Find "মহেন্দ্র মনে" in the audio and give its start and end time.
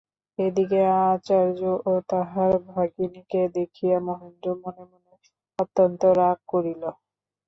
4.07-4.83